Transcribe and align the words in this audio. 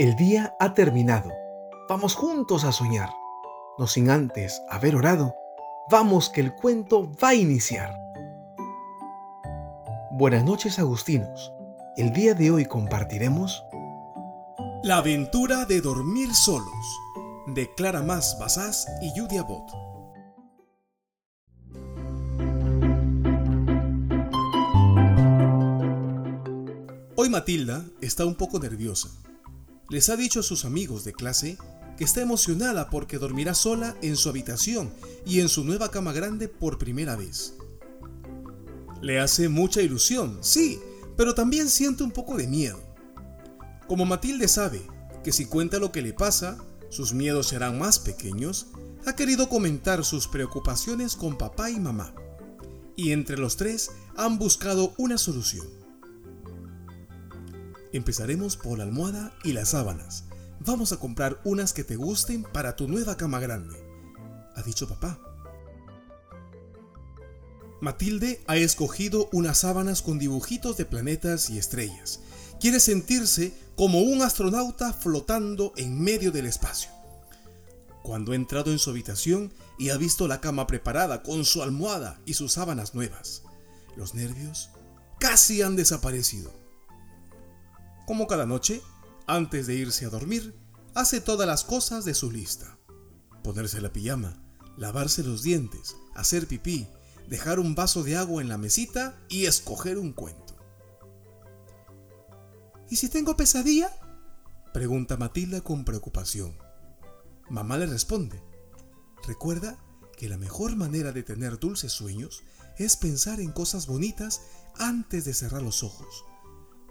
El 0.00 0.16
día 0.16 0.56
ha 0.58 0.72
terminado. 0.72 1.30
Vamos 1.86 2.14
juntos 2.14 2.64
a 2.64 2.72
soñar. 2.72 3.10
No 3.76 3.86
sin 3.86 4.08
antes 4.08 4.62
haber 4.70 4.96
orado. 4.96 5.34
Vamos 5.90 6.30
que 6.30 6.40
el 6.40 6.54
cuento 6.54 7.12
va 7.22 7.28
a 7.28 7.34
iniciar. 7.34 7.94
Buenas 10.12 10.42
noches 10.42 10.78
Agustinos. 10.78 11.52
El 11.98 12.14
día 12.14 12.32
de 12.32 12.50
hoy 12.50 12.64
compartiremos 12.64 13.62
La 14.82 14.96
aventura 14.96 15.66
de 15.66 15.82
dormir 15.82 16.34
solos 16.34 16.98
de 17.48 17.70
Clara 17.74 18.00
Más 18.00 18.38
Basás 18.40 18.86
y 19.02 19.10
Judia 19.10 19.42
Bot. 19.42 19.70
Hoy 27.16 27.28
Matilda 27.28 27.84
está 28.00 28.24
un 28.24 28.34
poco 28.34 28.58
nerviosa 28.58 29.10
les 29.90 30.08
ha 30.08 30.16
dicho 30.16 30.40
a 30.40 30.44
sus 30.44 30.64
amigos 30.64 31.04
de 31.04 31.12
clase 31.12 31.58
que 31.98 32.04
está 32.04 32.22
emocionada 32.22 32.88
porque 32.88 33.18
dormirá 33.18 33.54
sola 33.54 33.96
en 34.00 34.16
su 34.16 34.28
habitación 34.28 34.92
y 35.26 35.40
en 35.40 35.48
su 35.48 35.64
nueva 35.64 35.90
cama 35.90 36.12
grande 36.12 36.48
por 36.48 36.78
primera 36.78 37.16
vez. 37.16 37.54
Le 39.02 39.18
hace 39.18 39.48
mucha 39.48 39.82
ilusión, 39.82 40.38
sí, 40.40 40.80
pero 41.16 41.34
también 41.34 41.68
siente 41.68 42.04
un 42.04 42.12
poco 42.12 42.36
de 42.36 42.46
miedo. 42.46 42.80
Como 43.88 44.06
Matilde 44.06 44.46
sabe 44.46 44.80
que 45.24 45.32
si 45.32 45.46
cuenta 45.46 45.78
lo 45.78 45.90
que 45.90 46.02
le 46.02 46.14
pasa, 46.14 46.56
sus 46.88 47.12
miedos 47.12 47.48
serán 47.48 47.78
más 47.78 47.98
pequeños, 47.98 48.68
ha 49.06 49.16
querido 49.16 49.48
comentar 49.48 50.04
sus 50.04 50.28
preocupaciones 50.28 51.16
con 51.16 51.36
papá 51.36 51.70
y 51.70 51.80
mamá. 51.80 52.14
Y 52.96 53.12
entre 53.12 53.38
los 53.38 53.56
tres 53.56 53.90
han 54.16 54.38
buscado 54.38 54.94
una 54.98 55.18
solución. 55.18 55.79
Empezaremos 57.92 58.56
por 58.56 58.78
la 58.78 58.84
almohada 58.84 59.32
y 59.42 59.52
las 59.52 59.70
sábanas. 59.70 60.24
Vamos 60.60 60.92
a 60.92 60.98
comprar 60.98 61.40
unas 61.44 61.72
que 61.72 61.84
te 61.84 61.96
gusten 61.96 62.42
para 62.42 62.76
tu 62.76 62.86
nueva 62.86 63.16
cama 63.16 63.40
grande, 63.40 63.76
ha 64.54 64.62
dicho 64.62 64.88
papá. 64.88 65.18
Matilde 67.80 68.42
ha 68.46 68.56
escogido 68.56 69.30
unas 69.32 69.58
sábanas 69.58 70.02
con 70.02 70.18
dibujitos 70.18 70.76
de 70.76 70.84
planetas 70.84 71.48
y 71.48 71.58
estrellas. 71.58 72.20
Quiere 72.60 72.78
sentirse 72.78 73.54
como 73.74 74.02
un 74.02 74.20
astronauta 74.20 74.92
flotando 74.92 75.72
en 75.76 75.98
medio 75.98 76.30
del 76.30 76.44
espacio. 76.44 76.90
Cuando 78.02 78.32
ha 78.32 78.36
entrado 78.36 78.70
en 78.70 78.78
su 78.78 78.90
habitación 78.90 79.52
y 79.78 79.88
ha 79.88 79.96
visto 79.96 80.28
la 80.28 80.42
cama 80.42 80.66
preparada 80.66 81.22
con 81.22 81.46
su 81.46 81.62
almohada 81.62 82.20
y 82.26 82.34
sus 82.34 82.52
sábanas 82.52 82.94
nuevas, 82.94 83.42
los 83.96 84.14
nervios 84.14 84.68
casi 85.18 85.62
han 85.62 85.74
desaparecido. 85.74 86.52
Como 88.10 88.26
cada 88.26 88.44
noche, 88.44 88.82
antes 89.28 89.68
de 89.68 89.76
irse 89.76 90.04
a 90.04 90.08
dormir, 90.10 90.52
hace 90.96 91.20
todas 91.20 91.46
las 91.46 91.62
cosas 91.62 92.04
de 92.04 92.12
su 92.12 92.32
lista. 92.32 92.76
Ponerse 93.44 93.80
la 93.80 93.92
pijama, 93.92 94.42
lavarse 94.76 95.22
los 95.22 95.44
dientes, 95.44 95.94
hacer 96.16 96.48
pipí, 96.48 96.88
dejar 97.28 97.60
un 97.60 97.76
vaso 97.76 98.02
de 98.02 98.16
agua 98.16 98.42
en 98.42 98.48
la 98.48 98.58
mesita 98.58 99.16
y 99.28 99.46
escoger 99.46 99.96
un 99.96 100.12
cuento. 100.12 100.56
¿Y 102.88 102.96
si 102.96 103.08
tengo 103.08 103.36
pesadilla? 103.36 103.92
Pregunta 104.74 105.16
Matilda 105.16 105.60
con 105.60 105.84
preocupación. 105.84 106.58
Mamá 107.48 107.78
le 107.78 107.86
responde, 107.86 108.42
recuerda 109.24 109.78
que 110.16 110.28
la 110.28 110.36
mejor 110.36 110.74
manera 110.74 111.12
de 111.12 111.22
tener 111.22 111.60
dulces 111.60 111.92
sueños 111.92 112.42
es 112.76 112.96
pensar 112.96 113.38
en 113.38 113.52
cosas 113.52 113.86
bonitas 113.86 114.42
antes 114.80 115.24
de 115.24 115.32
cerrar 115.32 115.62
los 115.62 115.84
ojos. 115.84 116.24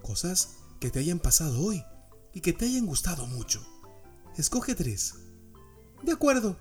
Cosas 0.01 0.59
que 0.79 0.89
te 0.89 0.99
hayan 0.99 1.19
pasado 1.19 1.61
hoy 1.61 1.83
y 2.33 2.41
que 2.41 2.53
te 2.53 2.65
hayan 2.65 2.85
gustado 2.85 3.27
mucho. 3.27 3.65
Escoge 4.37 4.75
tres. 4.75 5.15
De 6.03 6.13
acuerdo, 6.13 6.57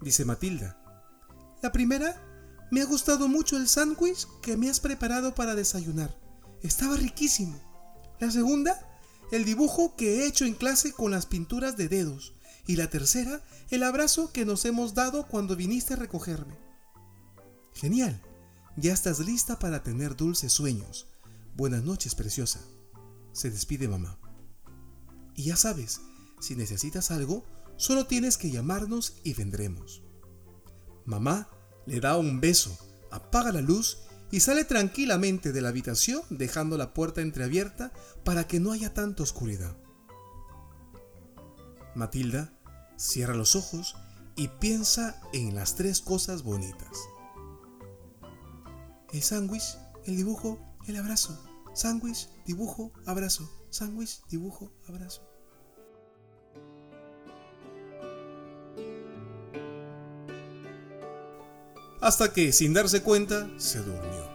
dice 0.00 0.24
Matilda. 0.24 0.80
La 1.62 1.70
primera, 1.72 2.20
me 2.70 2.80
ha 2.80 2.84
gustado 2.84 3.28
mucho 3.28 3.56
el 3.56 3.68
sándwich 3.68 4.26
que 4.42 4.56
me 4.56 4.68
has 4.68 4.80
preparado 4.80 5.34
para 5.34 5.54
desayunar. 5.54 6.18
Estaba 6.62 6.96
riquísimo. 6.96 7.60
La 8.18 8.30
segunda, 8.30 8.78
el 9.30 9.44
dibujo 9.44 9.94
que 9.96 10.16
he 10.16 10.26
hecho 10.26 10.44
en 10.44 10.54
clase 10.54 10.92
con 10.92 11.10
las 11.10 11.26
pinturas 11.26 11.76
de 11.76 11.88
dedos. 11.88 12.34
Y 12.66 12.76
la 12.76 12.88
tercera, 12.88 13.42
el 13.70 13.82
abrazo 13.82 14.32
que 14.32 14.44
nos 14.44 14.64
hemos 14.64 14.94
dado 14.94 15.28
cuando 15.28 15.54
viniste 15.54 15.94
a 15.94 15.96
recogerme. 15.96 16.58
Genial. 17.74 18.20
Ya 18.76 18.92
estás 18.92 19.20
lista 19.20 19.58
para 19.58 19.82
tener 19.82 20.16
dulces 20.16 20.52
sueños. 20.52 21.06
Buenas 21.54 21.84
noches, 21.84 22.16
preciosa 22.16 22.60
se 23.34 23.50
despide 23.50 23.88
mamá. 23.88 24.18
Y 25.34 25.44
ya 25.44 25.56
sabes, 25.56 26.00
si 26.40 26.56
necesitas 26.56 27.10
algo, 27.10 27.44
solo 27.76 28.06
tienes 28.06 28.38
que 28.38 28.50
llamarnos 28.50 29.20
y 29.24 29.34
vendremos. 29.34 30.02
Mamá 31.04 31.48
le 31.86 32.00
da 32.00 32.16
un 32.16 32.40
beso, 32.40 32.78
apaga 33.10 33.52
la 33.52 33.60
luz 33.60 33.98
y 34.30 34.40
sale 34.40 34.64
tranquilamente 34.64 35.52
de 35.52 35.60
la 35.60 35.68
habitación 35.68 36.22
dejando 36.30 36.78
la 36.78 36.94
puerta 36.94 37.20
entreabierta 37.20 37.92
para 38.24 38.46
que 38.46 38.60
no 38.60 38.72
haya 38.72 38.94
tanta 38.94 39.22
oscuridad. 39.22 39.76
Matilda 41.94 42.52
cierra 42.96 43.34
los 43.34 43.54
ojos 43.54 43.96
y 44.36 44.48
piensa 44.48 45.20
en 45.32 45.54
las 45.54 45.76
tres 45.76 46.00
cosas 46.00 46.42
bonitas. 46.42 46.98
El 49.12 49.22
sándwich, 49.22 49.76
el 50.06 50.16
dibujo, 50.16 50.58
el 50.86 50.96
abrazo. 50.96 51.53
Sándwich, 51.74 52.28
dibujo, 52.46 52.92
abrazo. 53.04 53.50
Sándwich, 53.68 54.22
dibujo, 54.30 54.70
abrazo. 54.88 55.22
Hasta 62.00 62.32
que, 62.32 62.52
sin 62.52 62.72
darse 62.72 63.02
cuenta, 63.02 63.48
se 63.58 63.80
durmió. 63.80 64.34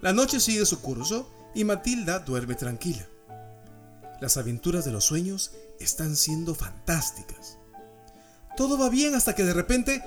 La 0.00 0.12
noche 0.12 0.40
sigue 0.40 0.64
su 0.66 0.80
curso 0.80 1.28
y 1.54 1.62
Matilda 1.64 2.18
duerme 2.20 2.54
tranquila. 2.54 3.06
Las 4.20 4.36
aventuras 4.36 4.84
de 4.84 4.92
los 4.92 5.04
sueños 5.04 5.52
están 5.78 6.14
siendo 6.14 6.54
fantásticas. 6.54 7.56
Todo 8.56 8.78
va 8.78 8.90
bien 8.90 9.14
hasta 9.14 9.34
que 9.34 9.44
de 9.44 9.54
repente... 9.54 10.04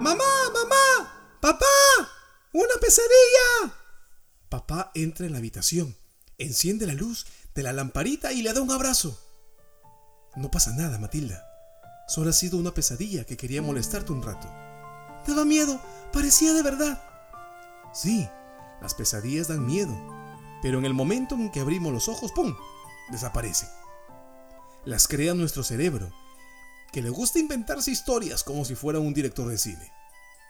¡Mamá! 0.00 0.24
¡Mamá! 0.54 1.36
¡Papá! 1.40 1.66
¡Una 2.52 2.74
pesadilla! 2.80 3.74
Papá 4.48 4.90
entra 4.94 5.26
en 5.26 5.32
la 5.32 5.38
habitación, 5.38 5.94
enciende 6.38 6.86
la 6.86 6.94
luz 6.94 7.26
de 7.54 7.62
la 7.62 7.74
lamparita 7.74 8.32
y 8.32 8.40
le 8.42 8.52
da 8.54 8.62
un 8.62 8.70
abrazo. 8.70 9.20
No 10.36 10.50
pasa 10.50 10.72
nada, 10.72 10.98
Matilda. 10.98 11.44
Solo 12.06 12.30
ha 12.30 12.32
sido 12.32 12.56
una 12.56 12.72
pesadilla 12.72 13.24
que 13.24 13.36
quería 13.36 13.60
molestarte 13.60 14.12
un 14.12 14.22
rato. 14.22 14.48
¿Te 15.26 15.34
da 15.34 15.44
miedo? 15.44 15.78
Parecía 16.10 16.54
de 16.54 16.62
verdad. 16.62 17.02
Sí, 17.92 18.26
las 18.80 18.94
pesadillas 18.94 19.48
dan 19.48 19.66
miedo, 19.66 19.96
pero 20.62 20.78
en 20.78 20.84
el 20.84 20.94
momento 20.94 21.34
en 21.34 21.50
que 21.50 21.60
abrimos 21.60 21.92
los 21.92 22.08
ojos, 22.08 22.32
¡pum!, 22.32 22.54
desaparecen. 23.10 23.68
Las 24.84 25.08
crea 25.08 25.34
nuestro 25.34 25.62
cerebro, 25.62 26.12
que 26.92 27.02
le 27.02 27.10
gusta 27.10 27.38
inventarse 27.38 27.90
historias 27.90 28.44
como 28.44 28.64
si 28.64 28.74
fuera 28.74 28.98
un 28.98 29.14
director 29.14 29.48
de 29.48 29.58
cine. 29.58 29.92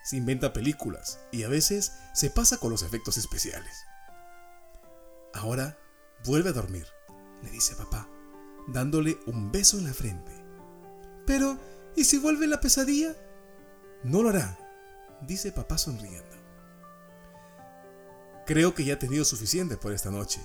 Se 0.05 0.17
inventa 0.17 0.53
películas 0.53 1.19
y 1.33 1.43
a 1.43 1.49
veces 1.49 1.93
se 2.15 2.31
pasa 2.31 2.59
con 2.59 2.71
los 2.71 2.83
efectos 2.83 3.19
especiales. 3.19 3.85
Ahora 5.35 5.79
vuelve 6.25 6.51
a 6.51 6.53
dormir, 6.55 6.87
le 7.43 7.51
dice 7.51 7.75
papá, 7.75 8.09
dándole 8.69 9.19
un 9.27 9.51
beso 9.51 9.79
en 9.79 9.85
la 9.85 9.93
frente. 9.93 10.33
Pero, 11.27 11.59
¿y 11.97 12.05
si 12.05 12.19
vuelve 12.19 12.47
la 12.47 12.61
pesadilla? 12.61 13.15
No 14.05 14.23
lo 14.23 14.31
hará, 14.31 14.59
dice 15.23 15.53
papá 15.53 15.77
sonriendo. 15.77 16.38
Creo 18.49 18.75
que 18.75 18.83
ya 18.83 18.95
he 18.95 18.97
tenido 18.97 19.27
suficiente 19.27 19.77
por 19.77 19.93
esta 19.93 20.11
noche. 20.11 20.41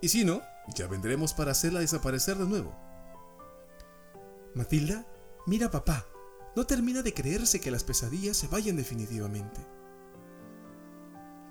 Y 0.00 0.08
si 0.08 0.24
no, 0.24 0.42
ya 0.74 0.88
vendremos 0.88 1.34
para 1.34 1.52
hacerla 1.52 1.78
desaparecer 1.78 2.36
de 2.36 2.46
nuevo. 2.46 2.76
Matilda, 4.56 5.06
mira 5.46 5.70
papá, 5.70 6.04
no 6.56 6.66
termina 6.66 7.02
de 7.02 7.14
creerse 7.14 7.60
que 7.60 7.70
las 7.70 7.84
pesadillas 7.84 8.36
se 8.36 8.48
vayan 8.48 8.74
definitivamente. 8.74 9.60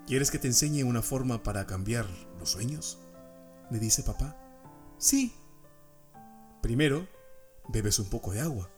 ¿Quieres 0.06 0.30
que 0.30 0.38
te 0.38 0.46
enseñe 0.46 0.84
una 0.84 1.00
forma 1.00 1.42
para 1.42 1.66
cambiar 1.66 2.06
los 2.38 2.50
sueños? 2.50 2.98
Le 3.70 3.78
dice 3.78 4.02
papá. 4.02 4.36
Sí. 4.98 5.34
Primero, 6.60 7.08
bebes 7.68 7.98
un 7.98 8.10
poco 8.10 8.32
de 8.32 8.42
agua. 8.42 8.70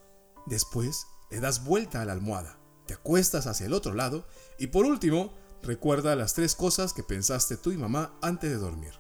Después, 0.47 1.09
le 1.33 1.41
das 1.41 1.65
vuelta 1.65 2.03
a 2.03 2.05
la 2.05 2.13
almohada, 2.13 2.57
te 2.87 2.95
acuestas 2.95 3.49
hacia 3.49 3.67
el 3.67 3.73
otro 3.73 3.95
lado 3.95 4.29
y 4.61 4.69
por 4.69 4.87
último, 4.87 5.35
Recuerda 5.63 6.15
las 6.17 6.35
tres 6.35 6.55
cosas 6.55 6.93
que 6.93 7.03
pensaste 7.03 7.57
tú 7.57 7.73
y 7.73 7.77
mamá 7.77 8.17
antes 8.23 8.51
de 8.51 8.57
dormir. 8.57 8.95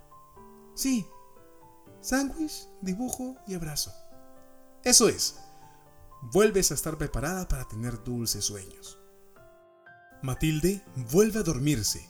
Sí. 0.74 1.06
sándwich, 2.00 2.68
dibujo 2.82 3.36
y 3.46 3.54
abrazo. 3.54 3.92
Eso 4.84 5.08
es, 5.08 5.36
vuelves 6.32 6.70
a 6.70 6.74
estar 6.74 6.96
preparada 6.98 7.48
para 7.48 7.66
tener 7.66 8.02
dulces 8.04 8.44
sueños. 8.44 8.98
Matilde 10.22 10.84
vuelve 11.10 11.40
a 11.40 11.42
dormirse. 11.42 12.08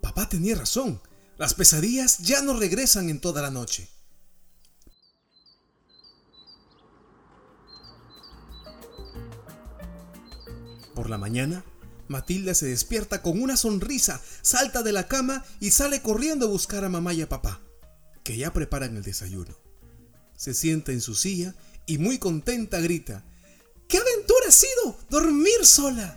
Papá 0.00 0.28
tenía 0.28 0.56
razón, 0.56 1.00
las 1.36 1.54
pesadillas 1.54 2.18
ya 2.18 2.42
no 2.42 2.58
regresan 2.58 3.08
en 3.08 3.20
toda 3.20 3.42
la 3.42 3.50
noche. 3.50 3.88
Por 10.94 11.08
la 11.08 11.16
mañana, 11.16 11.64
Matilda 12.10 12.54
se 12.54 12.66
despierta 12.66 13.22
con 13.22 13.40
una 13.40 13.56
sonrisa, 13.56 14.20
salta 14.42 14.82
de 14.82 14.90
la 14.90 15.06
cama 15.06 15.44
y 15.60 15.70
sale 15.70 16.02
corriendo 16.02 16.46
a 16.46 16.48
buscar 16.48 16.84
a 16.84 16.88
mamá 16.88 17.14
y 17.14 17.22
a 17.22 17.28
papá, 17.28 17.60
que 18.24 18.36
ya 18.36 18.52
preparan 18.52 18.96
el 18.96 19.04
desayuno. 19.04 19.56
Se 20.36 20.52
sienta 20.52 20.90
en 20.90 21.02
su 21.02 21.14
silla 21.14 21.54
y 21.86 21.98
muy 21.98 22.18
contenta 22.18 22.80
grita, 22.80 23.24
¿Qué 23.86 23.98
aventura 23.98 24.46
ha 24.48 24.52
sido 24.52 24.96
dormir 25.08 25.64
sola? 25.64 26.16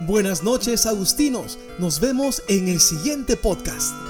Buenas 0.00 0.42
noches, 0.42 0.84
Agustinos. 0.84 1.58
Nos 1.78 2.00
vemos 2.00 2.42
en 2.48 2.68
el 2.68 2.80
siguiente 2.80 3.36
podcast. 3.36 4.09